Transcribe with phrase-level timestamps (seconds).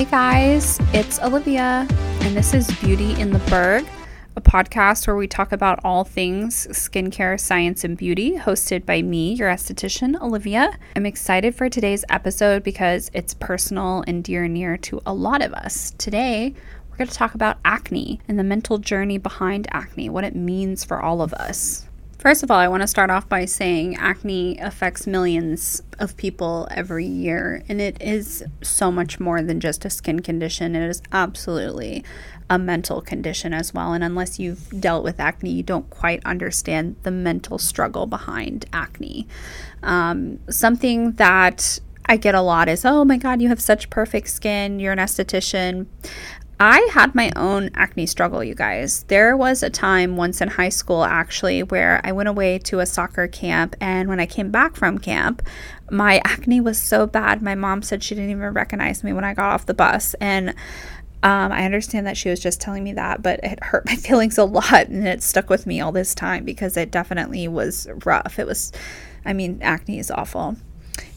[0.00, 3.84] Hey guys, it's Olivia, and this is Beauty in the Berg,
[4.34, 9.34] a podcast where we talk about all things skincare, science, and beauty, hosted by me,
[9.34, 10.78] your esthetician, Olivia.
[10.96, 15.42] I'm excited for today's episode because it's personal and dear and near to a lot
[15.42, 15.92] of us.
[15.98, 16.54] Today,
[16.90, 20.82] we're going to talk about acne and the mental journey behind acne, what it means
[20.82, 21.89] for all of us.
[22.20, 26.68] First of all, I want to start off by saying acne affects millions of people
[26.70, 30.76] every year, and it is so much more than just a skin condition.
[30.76, 32.04] It is absolutely
[32.50, 33.94] a mental condition as well.
[33.94, 39.26] And unless you've dealt with acne, you don't quite understand the mental struggle behind acne.
[39.82, 44.28] Um, something that I get a lot is, oh my God, you have such perfect
[44.28, 44.78] skin.
[44.78, 45.86] You're an esthetician.
[46.62, 49.04] I had my own acne struggle, you guys.
[49.04, 52.86] There was a time once in high school, actually, where I went away to a
[52.86, 53.74] soccer camp.
[53.80, 55.40] And when I came back from camp,
[55.90, 57.40] my acne was so bad.
[57.40, 60.12] My mom said she didn't even recognize me when I got off the bus.
[60.20, 60.50] And
[61.22, 64.36] um, I understand that she was just telling me that, but it hurt my feelings
[64.36, 64.88] a lot.
[64.88, 68.38] And it stuck with me all this time because it definitely was rough.
[68.38, 68.70] It was,
[69.24, 70.56] I mean, acne is awful.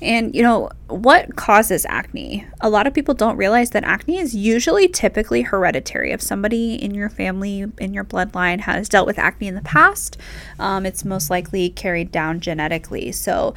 [0.01, 2.45] And, you know, what causes acne?
[2.61, 6.11] A lot of people don't realize that acne is usually typically hereditary.
[6.11, 10.17] If somebody in your family, in your bloodline, has dealt with acne in the past,
[10.59, 13.11] um, it's most likely carried down genetically.
[13.11, 13.53] So,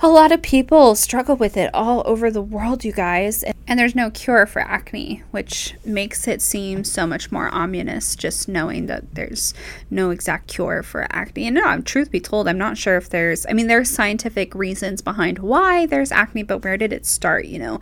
[0.00, 3.44] a lot of people struggle with it all over the world, you guys.
[3.66, 8.46] And there's no cure for acne, which makes it seem so much more ominous just
[8.46, 9.54] knowing that there's
[9.90, 11.46] no exact cure for acne.
[11.46, 15.00] And no, truth be told, I'm not sure if there's, I mean, there's scientific reasons
[15.00, 17.46] behind why there's acne, but where did it start?
[17.46, 17.80] You know,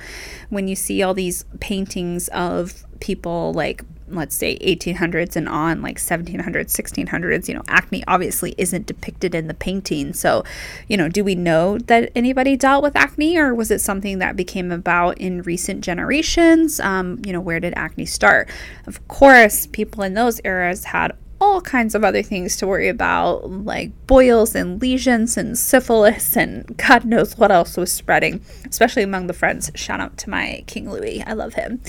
[0.50, 3.82] when you see all these paintings of people like
[4.14, 9.48] let's say 1800s and on like 1700s 1600s you know acne obviously isn't depicted in
[9.48, 10.12] the painting.
[10.12, 10.44] So
[10.88, 14.36] you know do we know that anybody dealt with acne or was it something that
[14.36, 16.80] became about in recent generations?
[16.80, 18.48] Um, you know where did acne start?
[18.86, 21.12] Of course people in those eras had
[21.42, 26.76] all kinds of other things to worry about, like boils and lesions and syphilis and
[26.76, 29.76] God knows what else was spreading, especially among the French.
[29.76, 31.20] Shout out to my King Louis.
[31.26, 31.82] I love him.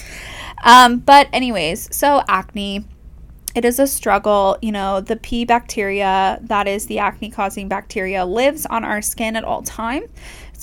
[0.63, 2.85] Um, but, anyways, so acne.
[3.53, 4.57] It is a struggle.
[4.63, 9.35] You know, the P bacteria, that is the acne causing bacteria, lives on our skin
[9.35, 10.05] at all time.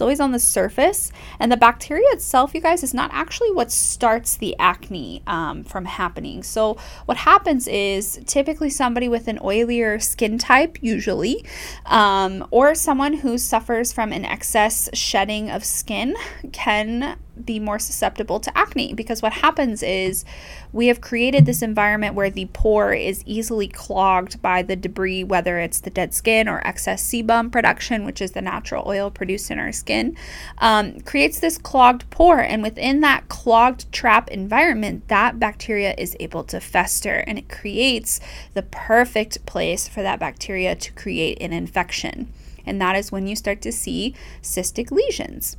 [0.01, 1.13] It's always on the surface.
[1.39, 5.85] And the bacteria itself, you guys, is not actually what starts the acne um, from
[5.85, 6.43] happening.
[6.43, 11.45] So, what happens is typically somebody with an oilier skin type, usually,
[11.85, 16.17] um, or someone who suffers from an excess shedding of skin,
[16.51, 20.25] can be more susceptible to acne because what happens is
[20.73, 25.59] we have created this environment where the pore is easily clogged by the debris, whether
[25.59, 29.59] it's the dead skin or excess sebum production, which is the natural oil produced in
[29.59, 30.17] our skin,
[30.59, 32.41] um, creates this clogged pore.
[32.41, 38.21] And within that clogged trap environment, that bacteria is able to fester and it creates
[38.55, 42.33] the perfect place for that bacteria to create an infection.
[42.67, 45.57] And that is when you start to see cystic lesions.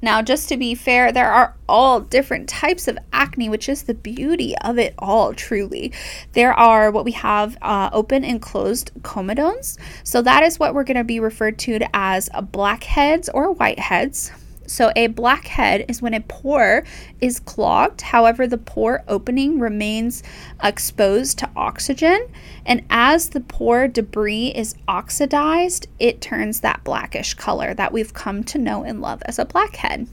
[0.00, 3.94] Now, just to be fair, there are all different types of acne, which is the
[3.94, 5.92] beauty of it all, truly.
[6.32, 9.76] There are what we have uh, open and closed comedones.
[10.04, 14.30] So, that is what we're going to be referred to as blackheads or whiteheads.
[14.68, 16.84] So, a blackhead is when a pore
[17.20, 20.22] is clogged, however, the pore opening remains
[20.62, 22.28] exposed to oxygen.
[22.66, 28.44] And as the pore debris is oxidized, it turns that blackish color that we've come
[28.44, 30.06] to know and love as a blackhead.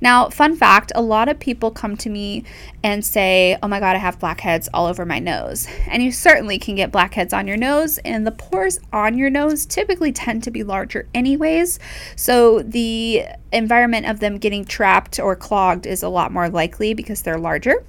[0.00, 2.44] Now, fun fact a lot of people come to me
[2.82, 5.66] and say, Oh my God, I have blackheads all over my nose.
[5.86, 9.66] And you certainly can get blackheads on your nose, and the pores on your nose
[9.66, 11.78] typically tend to be larger, anyways.
[12.16, 17.22] So the environment of them getting trapped or clogged is a lot more likely because
[17.22, 17.84] they're larger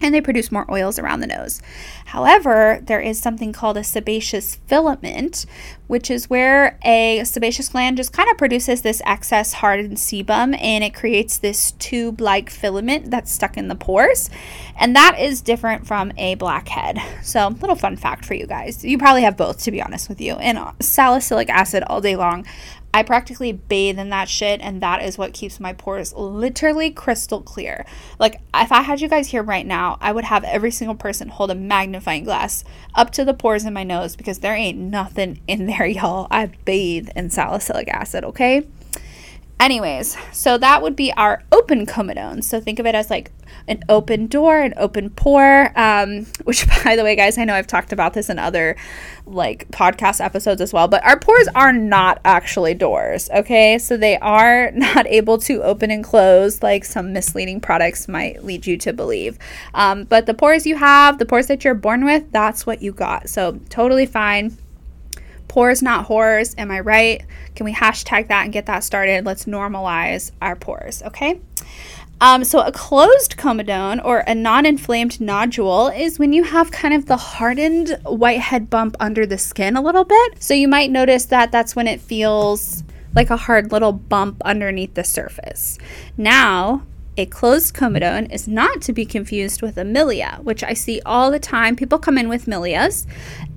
[0.00, 1.62] and they produce more oils around the nose.
[2.06, 5.46] However, there is something called a sebaceous filament,
[5.86, 10.84] which is where a sebaceous gland just kind of produces this excess hardened sebum and
[10.84, 14.30] it creates this tube like filament that's stuck in the pores.
[14.76, 16.98] And that is different from a blackhead.
[17.22, 18.84] So, little fun fact for you guys.
[18.84, 20.34] You probably have both, to be honest with you.
[20.34, 22.44] And salicylic acid all day long.
[22.94, 27.42] I practically bathe in that shit, and that is what keeps my pores literally crystal
[27.42, 27.84] clear.
[28.20, 31.28] Like, if I had you guys here right now, I would have every single person
[31.28, 32.62] hold a magnifying glass
[32.94, 36.28] up to the pores in my nose because there ain't nothing in there, y'all.
[36.30, 38.64] I bathe in salicylic acid, okay?
[39.64, 42.44] Anyways, so that would be our open comedone.
[42.44, 43.32] So think of it as like
[43.66, 45.72] an open door, an open pore.
[45.74, 48.76] Um, which, by the way, guys, I know I've talked about this in other
[49.24, 53.30] like podcast episodes as well, but our pores are not actually doors.
[53.34, 58.44] Okay, so they are not able to open and close like some misleading products might
[58.44, 59.38] lead you to believe.
[59.72, 62.92] Um, but the pores you have, the pores that you're born with, that's what you
[62.92, 63.30] got.
[63.30, 64.58] So totally fine
[65.54, 66.52] Pores, not horrors.
[66.58, 67.24] Am I right?
[67.54, 69.24] Can we hashtag that and get that started?
[69.24, 71.40] Let's normalize our pores, okay?
[72.20, 76.92] Um, so, a closed comedone or a non inflamed nodule is when you have kind
[76.92, 80.42] of the hardened whitehead bump under the skin a little bit.
[80.42, 82.82] So, you might notice that that's when it feels
[83.14, 85.78] like a hard little bump underneath the surface.
[86.16, 86.82] Now,
[87.16, 91.30] a closed comedone is not to be confused with a milia, which I see all
[91.30, 91.76] the time.
[91.76, 93.06] People come in with milias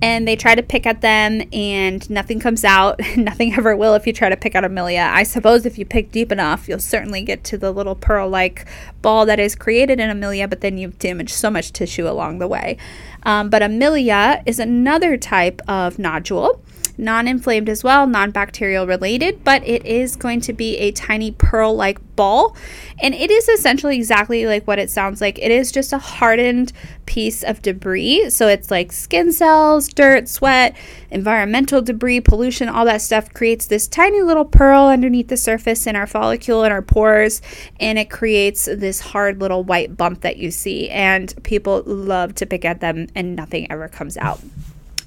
[0.00, 3.00] and they try to pick at them and nothing comes out.
[3.16, 5.10] nothing ever will if you try to pick out a milia.
[5.10, 8.66] I suppose if you pick deep enough, you'll certainly get to the little pearl like
[9.02, 12.38] ball that is created in a milia, but then you've damaged so much tissue along
[12.38, 12.76] the way.
[13.24, 16.62] Um, but a milia is another type of nodule
[16.98, 21.30] non inflamed as well, non bacterial related, but it is going to be a tiny
[21.30, 22.56] pearl like ball.
[23.00, 25.38] And it is essentially exactly like what it sounds like.
[25.38, 26.72] It is just a hardened
[27.06, 28.30] piece of debris.
[28.30, 30.76] So it's like skin cells, dirt, sweat,
[31.10, 35.94] environmental debris, pollution, all that stuff creates this tiny little pearl underneath the surface in
[35.94, 37.40] our follicle and our pores.
[37.78, 40.90] And it creates this hard little white bump that you see.
[40.90, 44.40] And people love to pick at them, and nothing ever comes out.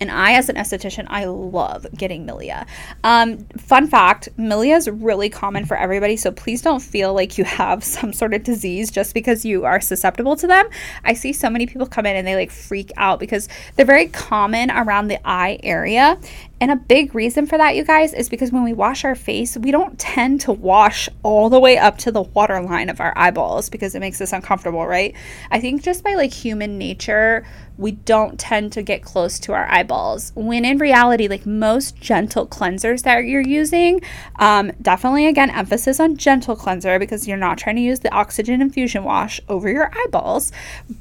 [0.01, 2.65] And I, as an esthetician, I love getting milia.
[3.03, 7.43] Um, fun fact milia is really common for everybody, so please don't feel like you
[7.43, 10.67] have some sort of disease just because you are susceptible to them.
[11.03, 14.07] I see so many people come in and they like freak out because they're very
[14.07, 16.19] common around the eye area.
[16.61, 19.57] And a big reason for that, you guys, is because when we wash our face,
[19.57, 23.67] we don't tend to wash all the way up to the waterline of our eyeballs
[23.67, 25.15] because it makes us uncomfortable, right?
[25.49, 27.43] I think just by like human nature,
[27.79, 30.33] we don't tend to get close to our eyeballs.
[30.35, 34.01] When in reality, like most gentle cleansers that you're using,
[34.37, 38.61] um, definitely again, emphasis on gentle cleanser because you're not trying to use the oxygen
[38.61, 40.51] infusion wash over your eyeballs.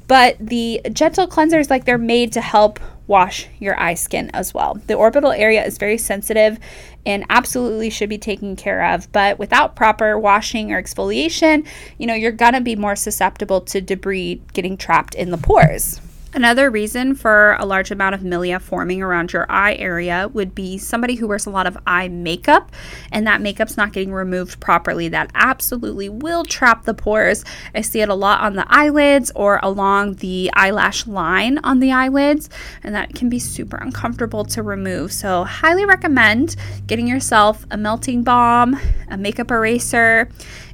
[0.07, 2.79] But the gentle cleansers, like they're made to help
[3.11, 4.79] wash your eye skin as well.
[4.87, 6.57] The orbital area is very sensitive
[7.05, 11.67] and absolutely should be taken care of, but without proper washing or exfoliation,
[11.97, 15.99] you know, you're going to be more susceptible to debris getting trapped in the pores.
[16.33, 20.77] Another reason for a large amount of milia forming around your eye area would be
[20.77, 22.71] somebody who wears a lot of eye makeup
[23.11, 25.09] and that makeup's not getting removed properly.
[25.09, 27.43] That absolutely will trap the pores.
[27.75, 31.91] I see it a lot on the eyelids or along the eyelash line on the
[31.91, 32.49] eyelids,
[32.81, 35.11] and that can be super uncomfortable to remove.
[35.11, 36.55] So, highly recommend
[36.87, 38.79] getting yourself a melting balm,
[39.09, 40.29] a makeup eraser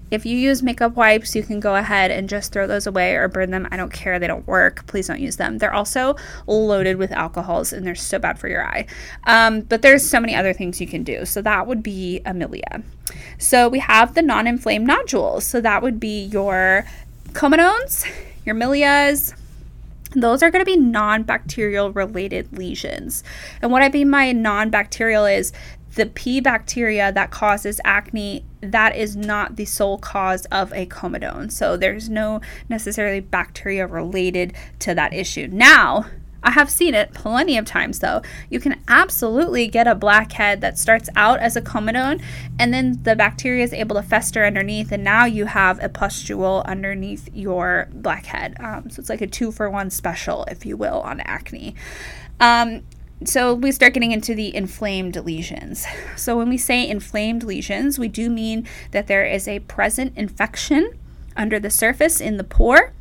[0.10, 3.28] if you use makeup wipes, you can go ahead and just throw those away or
[3.28, 3.68] burn them.
[3.72, 4.20] I don't care.
[4.20, 4.86] They don't work.
[4.88, 5.58] Please don't use them.
[5.58, 6.16] They're also
[6.46, 8.86] loaded with alcohols and they're so bad for your eye.
[9.26, 11.26] Um, but there's so many other things you can do.
[11.26, 12.84] So that would be a milia.
[13.38, 15.46] So we have the non inflamed nodules.
[15.46, 16.86] So that would be your
[17.34, 18.10] comedones,
[18.46, 19.34] your milias,
[20.12, 23.24] those are going to be non bacterial related lesions.
[23.62, 25.52] And what I mean by non bacterial is
[25.96, 31.52] the P bacteria that causes acne, that is not the sole cause of a comedone.
[31.52, 35.48] So there's no necessarily bacteria related to that issue.
[35.52, 36.06] Now,
[36.44, 38.22] I have seen it plenty of times though.
[38.50, 42.22] You can absolutely get a blackhead that starts out as a comedone
[42.60, 46.62] and then the bacteria is able to fester underneath and now you have a pustule
[46.66, 48.56] underneath your blackhead.
[48.60, 51.76] Um, so it's like a two for one special, if you will, on acne.
[52.40, 52.84] Um,
[53.24, 55.86] so we start getting into the inflamed lesions.
[56.16, 60.92] So when we say inflamed lesions, we do mean that there is a present infection
[61.36, 62.94] under the surface in the pore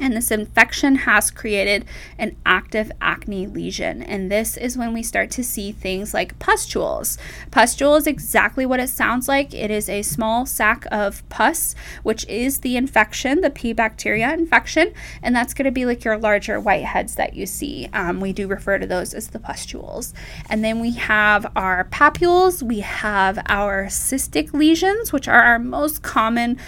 [0.00, 1.84] and this infection has created
[2.18, 4.02] an active acne lesion.
[4.02, 7.18] And this is when we start to see things like pustules.
[7.50, 12.26] Pustule is exactly what it sounds like it is a small sac of pus, which
[12.26, 14.92] is the infection, the P bacteria infection.
[15.22, 17.88] And that's going to be like your larger whiteheads that you see.
[17.92, 20.14] Um, we do refer to those as the pustules.
[20.48, 26.02] And then we have our papules, we have our cystic lesions, which are our most
[26.02, 26.58] common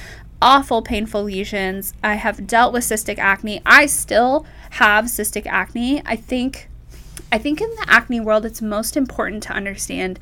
[0.41, 1.95] awful painful lesions.
[2.03, 3.61] I have dealt with cystic acne.
[3.65, 6.03] I still have cystic acne.
[6.05, 6.69] I think
[7.33, 10.19] I think in the acne world it's most important to understand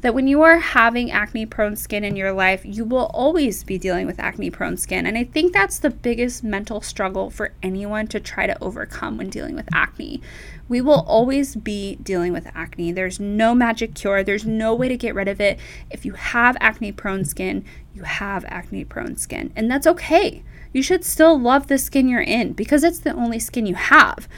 [0.00, 3.78] that when you are having acne prone skin in your life, you will always be
[3.78, 5.06] dealing with acne prone skin.
[5.06, 9.28] And I think that's the biggest mental struggle for anyone to try to overcome when
[9.28, 10.22] dealing with acne.
[10.68, 12.92] We will always be dealing with acne.
[12.92, 15.58] There's no magic cure, there's no way to get rid of it.
[15.90, 17.64] If you have acne prone skin,
[17.98, 19.52] you have acne prone skin.
[19.56, 23.38] And that's okay you should still love the skin you're in because it's the only
[23.38, 24.28] skin you have.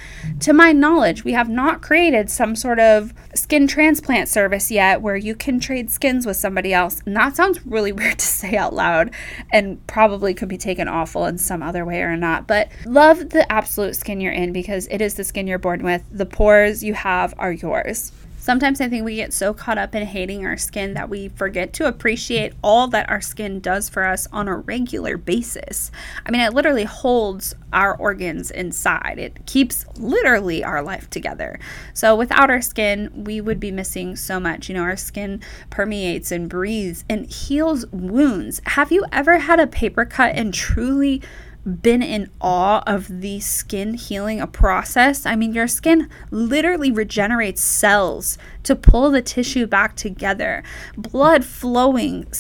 [0.41, 5.17] To my knowledge, we have not created some sort of skin transplant service yet where
[5.17, 7.03] you can trade skins with somebody else.
[7.05, 9.11] And that sounds really weird to say out loud
[9.53, 12.47] and probably could be taken awful in some other way or not.
[12.47, 16.05] But love the absolute skin you're in because it is the skin you're born with.
[16.11, 18.13] The pores you have are yours.
[18.41, 21.75] Sometimes I think we get so caught up in hating our skin that we forget
[21.75, 25.93] to appreciate all that our skin does for us on a regular basis.
[26.25, 31.61] I mean, it literally holds our organs inside, it keeps literally our life together.
[31.93, 34.71] So, without our skin, we would be missing so much.
[34.71, 38.63] You know, our skin permeates and breathes and heals wounds.
[38.65, 41.21] Have you ever had a paper cut and truly
[41.65, 45.27] been in awe of the skin healing a process.
[45.27, 50.63] I mean, your skin literally regenerates cells to pull the tissue back together,
[50.97, 52.27] blood flowing.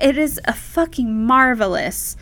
[0.00, 2.16] It is a fucking marvelous,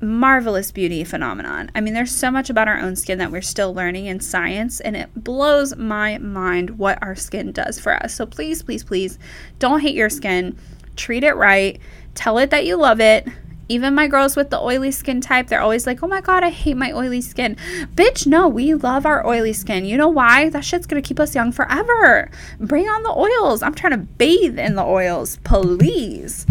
[0.00, 1.70] marvelous beauty phenomenon.
[1.76, 4.80] I mean, there's so much about our own skin that we're still learning in science,
[4.80, 8.14] and it blows my mind what our skin does for us.
[8.14, 9.16] So please, please, please
[9.60, 10.58] don't hate your skin.
[10.96, 11.80] Treat it right.
[12.16, 13.28] Tell it that you love it
[13.72, 16.50] even my girls with the oily skin type, they're always like, oh my God, I
[16.50, 17.56] hate my oily skin.
[17.94, 19.86] Bitch, no, we love our oily skin.
[19.86, 20.50] You know why?
[20.50, 22.30] That shit's gonna keep us young forever.
[22.60, 23.62] Bring on the oils.
[23.62, 26.46] I'm trying to bathe in the oils, please.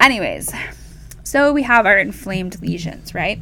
[0.00, 0.52] Anyways,
[1.22, 3.38] so we have our inflamed lesions, right?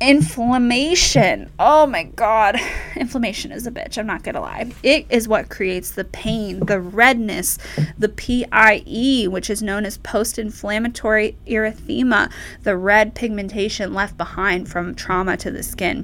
[0.00, 1.50] Inflammation.
[1.58, 2.56] Oh my god.
[2.96, 4.70] Inflammation is a bitch, I'm not going to lie.
[4.82, 7.58] It is what creates the pain, the redness,
[7.98, 12.30] the PIE, which is known as post-inflammatory erythema,
[12.62, 16.02] the red pigmentation left behind from trauma to the skin.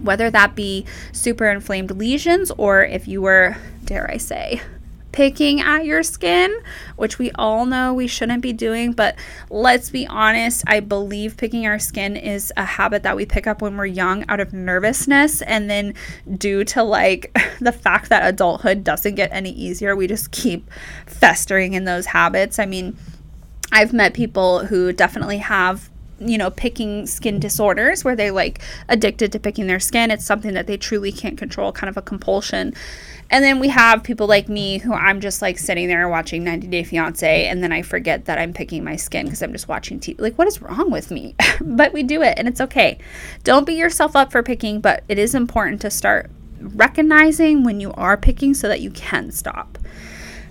[0.00, 4.60] Whether that be super inflamed lesions or if you were, dare I say,
[5.18, 6.56] picking at your skin,
[6.94, 8.92] which we all know we shouldn't be doing.
[8.92, 9.18] But
[9.50, 13.60] let's be honest, I believe picking our skin is a habit that we pick up
[13.60, 15.42] when we're young out of nervousness.
[15.42, 15.94] And then,
[16.36, 20.70] due to like the fact that adulthood doesn't get any easier, we just keep
[21.06, 22.60] festering in those habits.
[22.60, 22.96] I mean,
[23.72, 25.87] I've met people who definitely have
[26.20, 30.10] you know, picking skin disorders where they're like addicted to picking their skin.
[30.10, 32.74] It's something that they truly can't control, kind of a compulsion.
[33.30, 36.66] And then we have people like me who I'm just like sitting there watching 90
[36.68, 40.00] Day Fiance and then I forget that I'm picking my skin because I'm just watching
[40.00, 40.18] TV.
[40.20, 41.34] Like, what is wrong with me?
[41.60, 42.98] but we do it and it's okay.
[43.44, 47.92] Don't beat yourself up for picking, but it is important to start recognizing when you
[47.92, 49.78] are picking so that you can stop.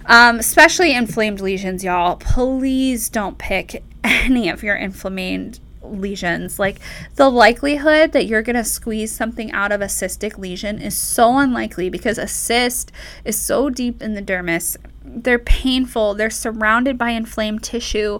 [0.06, 2.16] Um, especially inflamed lesions, y'all.
[2.16, 3.84] Please don't pick
[4.26, 6.60] any of your inflamed lesions.
[6.60, 6.80] Like
[7.16, 11.38] the likelihood that you're going to squeeze something out of a cystic lesion is so
[11.38, 12.92] unlikely because a cyst
[13.24, 14.78] is so deep in the dermis.
[15.04, 18.20] They're painful, they're surrounded by inflamed tissue.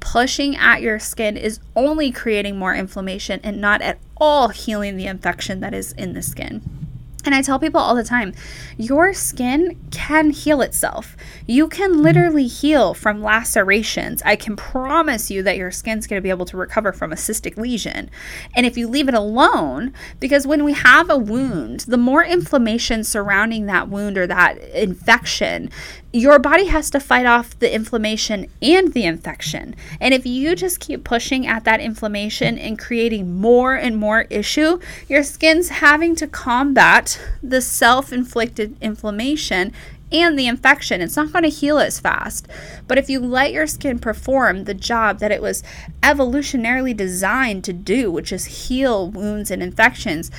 [0.00, 5.06] Pushing at your skin is only creating more inflammation and not at all healing the
[5.06, 6.77] infection that is in the skin.
[7.24, 8.32] And I tell people all the time
[8.76, 11.16] your skin can heal itself.
[11.46, 12.00] You can mm-hmm.
[12.02, 14.22] literally heal from lacerations.
[14.24, 17.16] I can promise you that your skin's going to be able to recover from a
[17.16, 18.08] cystic lesion.
[18.54, 23.02] And if you leave it alone, because when we have a wound, the more inflammation
[23.02, 25.70] surrounding that wound or that infection,
[26.12, 29.74] your body has to fight off the inflammation and the infection.
[30.00, 34.78] And if you just keep pushing at that inflammation and creating more and more issue,
[35.08, 39.72] your skin's having to combat the self inflicted inflammation
[40.10, 41.00] and the infection.
[41.00, 42.48] It's not going to heal as fast.
[42.86, 45.62] But if you let your skin perform the job that it was
[46.02, 50.30] evolutionarily designed to do, which is heal wounds and infections,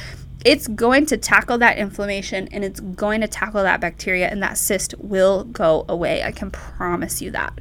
[0.45, 4.57] it's going to tackle that inflammation and it's going to tackle that bacteria and that
[4.57, 6.23] cyst will go away.
[6.23, 7.59] I can promise you that.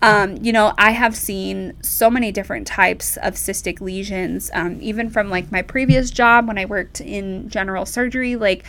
[0.00, 5.10] Um, you know, I have seen so many different types of cystic lesions, um, even
[5.10, 8.64] from like my previous job when I worked in general surgery, like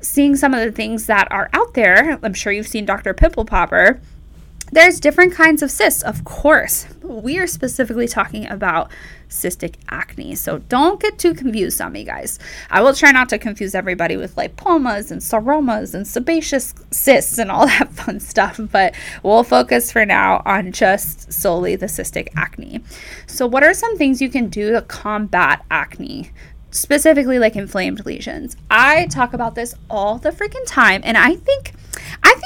[0.00, 2.18] seeing some of the things that are out there.
[2.22, 3.14] I'm sure you've seen Dr.
[3.14, 4.00] Pimple Popper
[4.72, 6.86] there's different kinds of cysts, of course.
[7.04, 8.90] We are specifically talking about
[9.28, 10.34] cystic acne.
[10.36, 12.38] So don't get too confused on me, guys.
[12.70, 17.50] I will try not to confuse everybody with lipomas and seromas and sebaceous cysts and
[17.50, 22.80] all that fun stuff, but we'll focus for now on just solely the cystic acne.
[23.26, 26.30] So, what are some things you can do to combat acne?
[26.70, 28.56] Specifically, like inflamed lesions.
[28.70, 31.74] I talk about this all the freaking time, and I think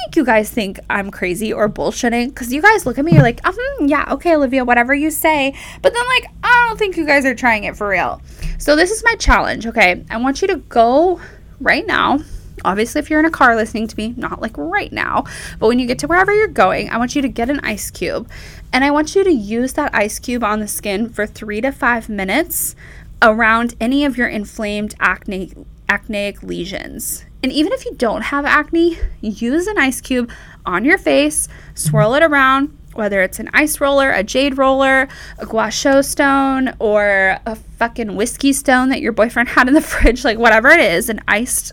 [0.09, 3.21] think you guys think I'm crazy or bullshitting because you guys look at me, you're
[3.21, 3.55] like, um,
[3.87, 5.53] yeah, okay, Olivia, whatever you say.
[5.83, 8.19] But then, like, I don't think you guys are trying it for real.
[8.57, 10.03] So, this is my challenge, okay?
[10.09, 11.21] I want you to go
[11.59, 12.19] right now
[12.65, 15.23] Obviously, if you're in a car listening to me, not like right now,
[15.59, 17.89] but when you get to wherever you're going, I want you to get an ice
[17.89, 18.29] cube
[18.73, 21.71] and I want you to use that ice cube on the skin for three to
[21.71, 22.75] five minutes
[23.21, 25.53] around any of your inflamed acne
[25.87, 27.23] acneic lesions.
[27.41, 30.29] And even if you don't have acne, use an ice cube
[30.65, 35.45] on your face, swirl it around, whether it's an ice roller, a jade roller, a
[35.45, 40.25] gua sha stone, or a fucking whiskey stone that your boyfriend had in the fridge,
[40.25, 41.71] like whatever it is, an iced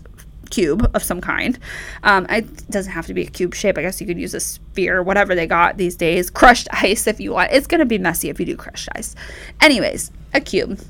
[0.50, 1.58] cube of some kind.
[2.04, 3.76] Um, it doesn't have to be a cube shape.
[3.78, 6.30] I guess you could use a sphere, whatever they got these days.
[6.30, 7.52] Crushed ice if you want.
[7.52, 9.14] It's going to be messy if you do crushed ice.
[9.61, 10.80] Anyways, a cube.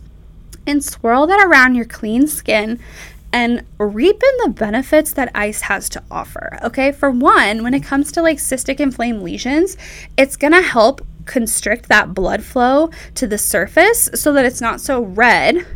[0.66, 2.80] And swirl that around your clean skin
[3.33, 6.59] and reap in the benefits that ice has to offer.
[6.62, 9.76] Okay, for one, when it comes to like cystic inflamed lesions,
[10.16, 15.02] it's gonna help constrict that blood flow to the surface so that it's not so
[15.02, 15.66] red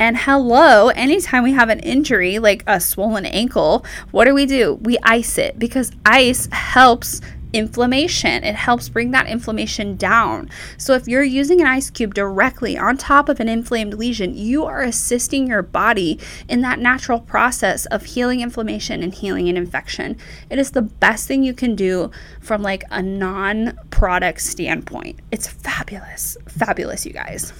[0.00, 4.74] and hello, anytime we have an injury like a swollen ankle, what do we do?
[4.74, 7.20] We ice it because ice helps
[7.52, 8.44] inflammation.
[8.44, 10.50] It helps bring that inflammation down.
[10.76, 14.64] So, if you're using an ice cube directly on top of an inflamed lesion, you
[14.64, 20.16] are assisting your body in that natural process of healing inflammation and healing an infection.
[20.50, 25.20] It is the best thing you can do from like a non product standpoint.
[25.30, 26.36] It's fabulous.
[26.46, 27.52] Fabulous, you guys.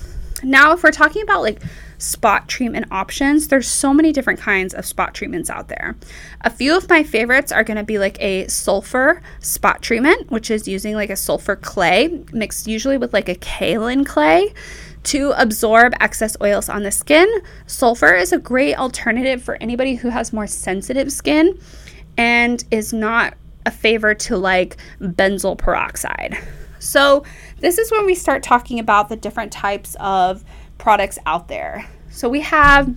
[0.42, 1.62] Now, if we're talking about like
[1.98, 5.96] spot treatment options, there's so many different kinds of spot treatments out there.
[6.42, 10.50] A few of my favorites are going to be like a sulfur spot treatment, which
[10.50, 14.52] is using like a sulfur clay mixed usually with like a kaolin clay
[15.04, 17.28] to absorb excess oils on the skin.
[17.66, 21.58] Sulfur is a great alternative for anybody who has more sensitive skin
[22.16, 23.34] and is not
[23.66, 26.36] a favor to like benzoyl peroxide.
[26.80, 27.24] So,
[27.60, 30.44] this is when we start talking about the different types of
[30.78, 31.86] products out there.
[32.10, 32.94] So, we have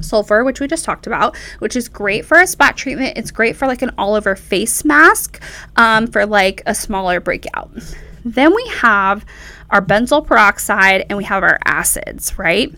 [0.00, 3.16] sulfur, which we just talked about, which is great for a spot treatment.
[3.16, 5.42] It's great for like an all over face mask
[5.76, 7.70] um, for like a smaller breakout.
[8.24, 9.24] Then we have
[9.70, 12.72] our benzoyl peroxide and we have our acids, right?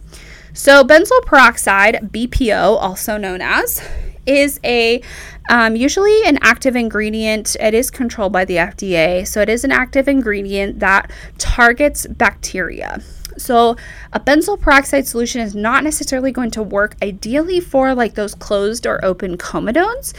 [0.52, 3.86] So, benzoyl peroxide, BPO, also known as,
[4.26, 5.00] is a
[5.48, 7.56] um, usually an active ingredient.
[7.60, 13.00] It is controlled by the FDA, so it is an active ingredient that targets bacteria.
[13.38, 13.76] So,
[14.12, 18.86] a benzoyl peroxide solution is not necessarily going to work ideally for like those closed
[18.86, 20.14] or open comedones.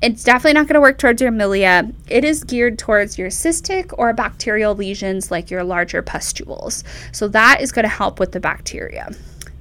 [0.00, 1.92] It's definitely not going to work towards your milia.
[2.08, 6.84] It is geared towards your cystic or bacterial lesions like your larger pustules.
[7.12, 9.10] So, that is going to help with the bacteria.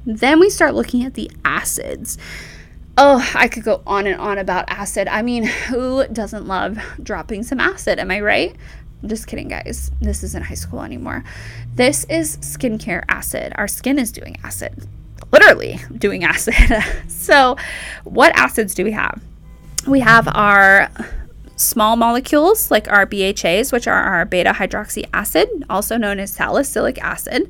[0.05, 2.17] Then we start looking at the acids.
[3.01, 5.07] Oh, I could go on and on about acid.
[5.07, 7.97] I mean, who doesn't love dropping some acid?
[7.97, 8.53] Am I right?
[9.01, 9.89] I'm just kidding, guys.
[10.01, 11.23] This isn't high school anymore.
[11.73, 13.53] This is skincare acid.
[13.55, 14.85] Our skin is doing acid,
[15.31, 16.53] literally doing acid.
[17.07, 17.55] so,
[18.03, 19.23] what acids do we have?
[19.87, 20.89] We have our
[21.59, 26.97] small molecules like our BHAs, which are our beta hydroxy acid, also known as salicylic
[26.99, 27.49] acid.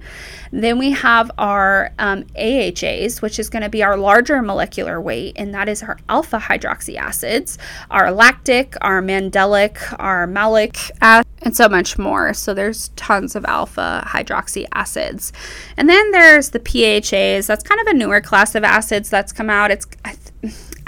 [0.52, 5.34] Then we have our um, AHAs, which is going to be our larger molecular weight,
[5.36, 7.58] and that is our alpha hydroxy acids,
[7.91, 12.34] our lactic, our mandelic, our malic acid, and so much more.
[12.34, 15.32] So there's tons of alpha hydroxy acids.
[15.78, 17.48] And then there's the PHAs.
[17.48, 19.72] That's kind of a newer class of acids that's come out.
[19.72, 20.13] It's I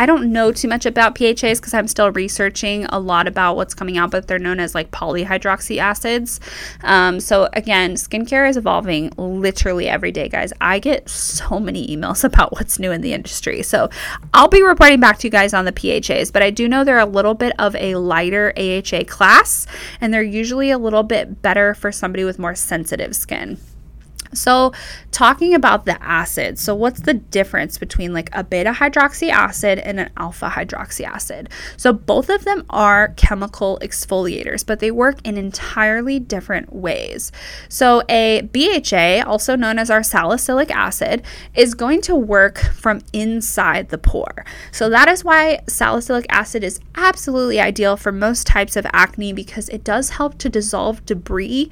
[0.05, 3.97] don't know too much about PHAs because I'm still researching a lot about what's coming
[3.97, 6.39] out, but they're known as like polyhydroxy acids.
[6.83, 10.53] Um, so again, skincare is evolving literally every day, guys.
[10.59, 13.61] I get so many emails about what's new in the industry.
[13.63, 13.89] So
[14.33, 16.99] I'll be reporting back to you guys on the PHAs, but I do know they're
[16.99, 19.67] a little bit of a lighter AHA class,
[19.99, 23.57] and they're usually a little bit better for somebody with more sensitive skin.
[24.33, 24.71] So,
[25.11, 29.99] talking about the acid, so what's the difference between like a beta hydroxy acid and
[29.99, 31.49] an alpha hydroxy acid?
[31.77, 37.31] So, both of them are chemical exfoliators, but they work in entirely different ways.
[37.69, 41.23] So, a BHA, also known as our salicylic acid,
[41.55, 44.45] is going to work from inside the pore.
[44.71, 49.69] So, that is why salicylic acid is absolutely ideal for most types of acne because
[49.69, 51.69] it does help to dissolve debris,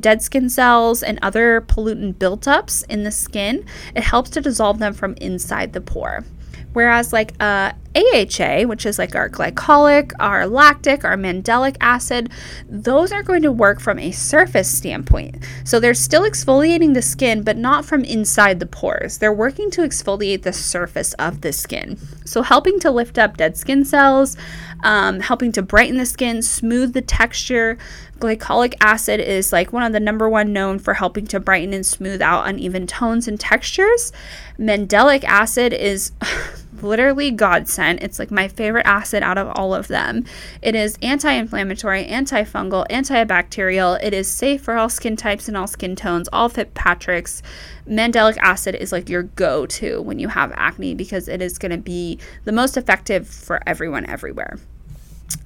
[0.00, 3.64] dead skin cells, and other pollutant buildups in the skin,
[3.94, 6.24] it helps to dissolve them from inside the pore.
[6.72, 12.30] Whereas, like uh, AHA, which is like our glycolic, our lactic, our mandelic acid,
[12.68, 15.38] those are going to work from a surface standpoint.
[15.64, 19.18] So they're still exfoliating the skin, but not from inside the pores.
[19.18, 21.98] They're working to exfoliate the surface of the skin.
[22.24, 24.36] So helping to lift up dead skin cells,
[24.82, 27.78] um, helping to brighten the skin, smooth the texture.
[28.18, 31.86] Glycolic acid is like one of the number one known for helping to brighten and
[31.86, 34.12] smooth out uneven tones and textures.
[34.58, 36.12] Mandelic acid is
[36.82, 38.02] literally godsend.
[38.02, 40.24] It's like my favorite acid out of all of them.
[40.62, 44.02] It is anti inflammatory, antifungal, antibacterial.
[44.02, 47.42] It is safe for all skin types and all skin tones, all Fitzpatrick's.
[47.86, 51.72] Mandelic acid is like your go to when you have acne because it is going
[51.72, 54.58] to be the most effective for everyone everywhere.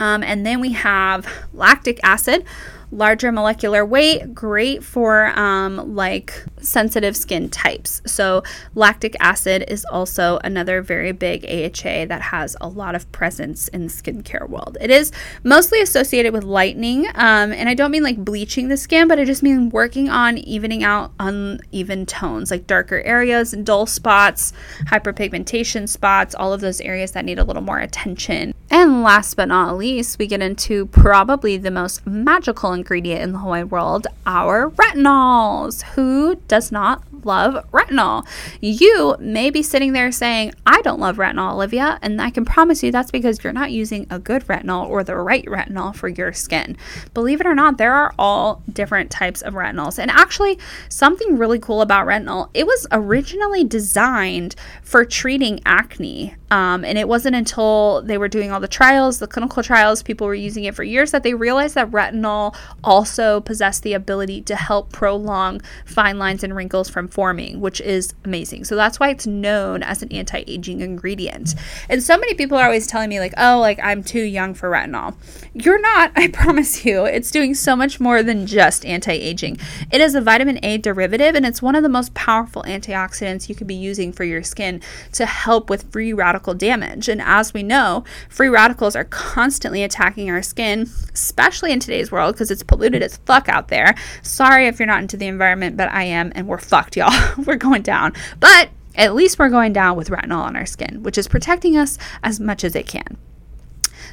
[0.00, 2.44] Um, and then we have lactic acid
[2.92, 8.02] larger molecular weight, great for um, like sensitive skin types.
[8.06, 8.42] So,
[8.74, 13.86] lactic acid is also another very big AHA that has a lot of presence in
[13.86, 14.76] the skincare world.
[14.80, 15.10] It is
[15.42, 19.24] mostly associated with lightening, um, and I don't mean like bleaching the skin, but I
[19.24, 24.52] just mean working on evening out uneven tones, like darker areas, dull spots,
[24.84, 28.52] hyperpigmentation spots, all of those areas that need a little more attention.
[28.72, 33.38] And last but not least, we get into probably the most magical ingredient in the
[33.38, 35.82] whole world our retinols.
[35.94, 38.26] Who does not love retinol?
[38.60, 41.98] You may be sitting there saying, I don't love retinol, Olivia.
[42.02, 45.16] And I can promise you that's because you're not using a good retinol or the
[45.16, 46.76] right retinol for your skin.
[47.14, 49.98] Believe it or not, there are all different types of retinols.
[49.98, 50.58] And actually,
[50.88, 56.34] something really cool about retinol, it was originally designed for treating acne.
[56.50, 60.26] Um, and it wasn't until they were doing all the trials, the clinical trials, people
[60.26, 62.54] were using it for years, that they realized that retinol
[62.84, 68.14] also possessed the ability to help prolong fine lines and wrinkles from forming, which is
[68.24, 68.64] amazing.
[68.64, 71.54] So that's why it's known as an anti aging ingredient.
[71.90, 74.70] And so many people are always telling me, like, oh, like I'm too young for
[74.70, 75.14] retinol.
[75.52, 77.04] You're not, I promise you.
[77.04, 79.58] It's doing so much more than just anti aging.
[79.90, 83.54] It is a vitamin A derivative, and it's one of the most powerful antioxidants you
[83.54, 84.80] could be using for your skin
[85.12, 87.08] to help with free radical damage.
[87.08, 92.34] And as we know, free radicals are constantly attacking our skin, especially in today's world
[92.34, 93.94] because it's polluted as fuck out there.
[94.22, 97.01] Sorry if you're not into the environment, but I am, and we're fucked, y'all.
[97.46, 98.12] we're going down.
[98.40, 101.98] But at least we're going down with retinol on our skin, which is protecting us
[102.22, 103.16] as much as it can.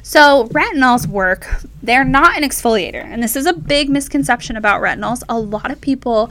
[0.02, 1.46] So, retinols work,
[1.82, 3.04] they're not an exfoliator.
[3.04, 5.22] And this is a big misconception about retinols.
[5.28, 6.30] A lot of people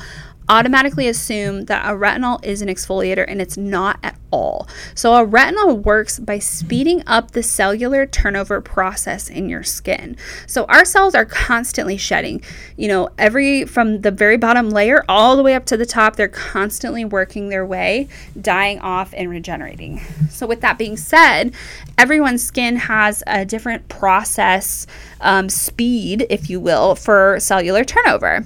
[0.49, 4.67] automatically assume that a retinol is an exfoliator and it's not at all.
[4.95, 10.17] So, a retinol works by speeding up the cellular turnover process in your skin.
[10.47, 12.41] So, our cells are constantly shedding,
[12.75, 16.15] you know, every from the very bottom layer all the way up to the top,
[16.15, 18.07] they're constantly working their way,
[18.39, 20.01] dying off, and regenerating.
[20.29, 21.53] So, with that being said,
[21.97, 24.87] everyone's skin has a different process
[25.21, 28.45] um, speed, if you will, for cellular turnover.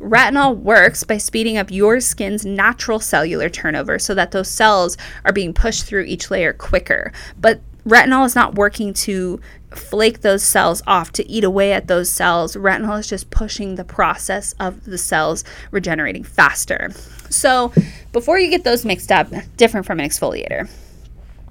[0.00, 5.32] Retinol works by speeding up your skin's natural cellular turnover so that those cells are
[5.32, 7.12] being pushed through each layer quicker.
[7.38, 9.40] But retinol is not working to
[9.74, 12.56] flake those cells off to eat away at those cells.
[12.56, 16.90] Retinol is just pushing the process of the cells regenerating faster.
[17.28, 17.72] So,
[18.12, 20.68] before you get those mixed up, different from an exfoliator.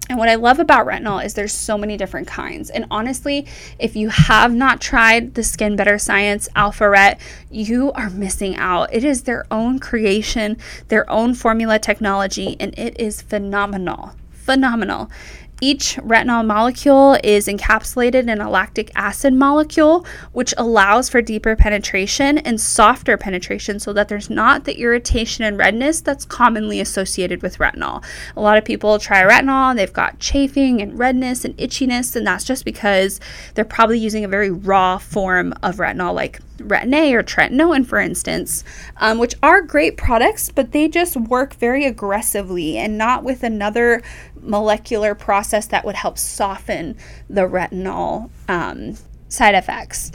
[0.10, 2.70] And what I love about retinol is there's so many different kinds.
[2.70, 3.46] And honestly,
[3.78, 7.20] if you have not tried the Skin Better Science Alpha Ret,
[7.52, 8.94] you are missing out.
[8.94, 14.14] It is their own creation, their own formula technology, and it is phenomenal.
[14.32, 15.12] Phenomenal.
[15.60, 22.38] Each retinol molecule is encapsulated in a lactic acid molecule, which allows for deeper penetration
[22.38, 27.58] and softer penetration so that there's not the irritation and redness that's commonly associated with
[27.58, 28.04] retinol.
[28.36, 32.28] A lot of people try retinol, and they've got chafing and redness and itchiness, and
[32.28, 33.20] that's just because
[33.56, 38.64] they're probably using a very raw form of retinol, like Retin-A or tretinoin, for instance,
[38.98, 44.02] um, which are great products, but they just work very aggressively and not with another
[44.42, 46.96] molecular process that would help soften
[47.30, 48.96] the retinol um,
[49.30, 50.12] side effects.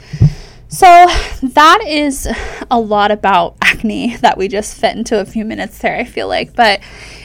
[0.73, 2.27] So, that is
[2.71, 6.27] a lot about acne that we just fit into a few minutes there, I feel
[6.27, 6.55] like.
[6.55, 6.79] But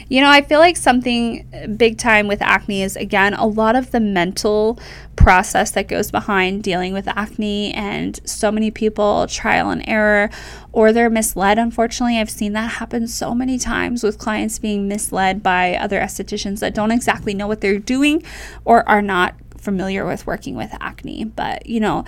[0.07, 3.89] you know, I feel like something big time with acne is again a lot of
[3.89, 4.79] the mental
[5.15, 10.29] process that goes behind dealing with acne, and so many people trial and error
[10.71, 11.57] or they're misled.
[11.57, 16.59] Unfortunately, I've seen that happen so many times with clients being misled by other estheticians
[16.59, 18.21] that don't exactly know what they're doing
[18.63, 21.23] or are not familiar with working with acne.
[21.23, 22.05] But, you know,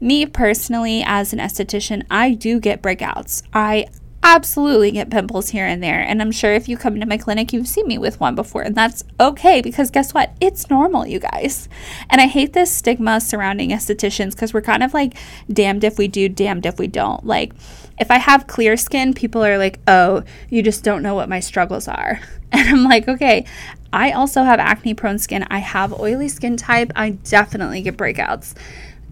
[0.00, 3.42] me personally, as an esthetician, I do get breakouts.
[3.52, 3.86] I
[4.24, 6.00] absolutely get pimples here and there.
[6.00, 8.62] And I'm sure if you come into my clinic, you've seen me with one before.
[8.62, 10.34] And that's okay because guess what?
[10.40, 11.68] It's normal, you guys.
[12.08, 15.14] And I hate this stigma surrounding estheticians because we're kind of like
[15.52, 17.24] damned if we do, damned if we don't.
[17.26, 17.52] Like,
[18.00, 21.40] if I have clear skin, people are like, oh, you just don't know what my
[21.40, 22.20] struggles are.
[22.56, 23.46] And I'm like, okay,
[23.92, 25.44] I also have acne prone skin.
[25.50, 26.92] I have oily skin type.
[26.94, 28.54] I definitely get breakouts.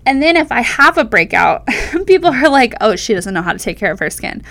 [0.04, 1.66] And then if I have a breakout,
[2.06, 4.42] people are like, oh, she doesn't know how to take care of her skin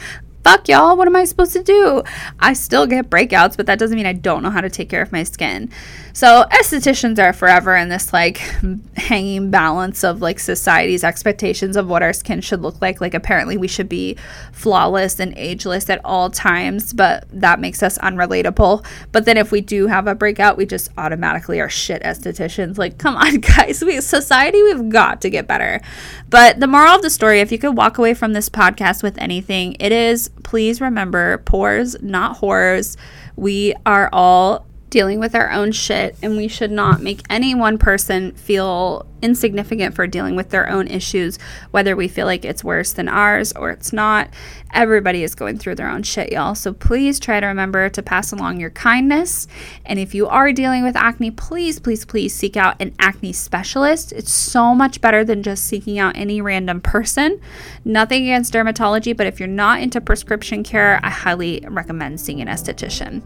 [0.44, 0.98] fuck, y'all?
[0.98, 2.04] What am I supposed to do?
[2.40, 5.02] I still get breakouts, but that doesn't mean I don't know how to take care
[5.02, 5.70] of my skin.
[6.14, 8.38] So, estheticians are forever in this like
[8.98, 13.00] hanging balance of like society's expectations of what our skin should look like.
[13.00, 14.18] Like, apparently, we should be
[14.52, 18.86] flawless and ageless at all times, but that makes us unrelatable.
[19.12, 22.78] But then, if we do have a breakout, we just automatically are shit estheticians.
[22.78, 25.82] Like, come on, guys, we society, we've got to get better.
[26.30, 29.18] But the moral of the story, if you could walk away from this podcast with
[29.18, 32.98] anything, it is please remember pores, not horrors.
[33.36, 37.80] We are all dealing with our own shit, and we should not make any one
[37.80, 41.38] person feel insignificant for dealing with their own issues,
[41.72, 44.30] whether we feel like it's worse than ours or it's not.
[44.74, 46.56] Everybody is going through their own shit, y'all.
[46.56, 49.48] So please try to remember to pass along your kindness.
[49.86, 54.12] And if you are dealing with acne, please, please, please seek out an acne specialist.
[54.14, 57.42] It's so much better than just seeking out any random person.
[57.84, 62.48] Nothing against dermatology, but if you're not into prescription care, I highly recommend seeing an
[62.48, 63.22] esthetician.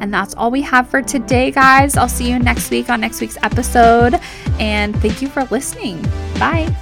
[0.00, 1.94] And that's all we have for today, guys.
[1.96, 4.18] I'll see you next week on next week's episode.
[4.58, 6.00] And thank you for listening.
[6.38, 6.74] Bye.